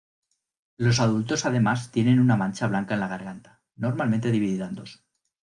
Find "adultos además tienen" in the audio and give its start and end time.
0.99-2.19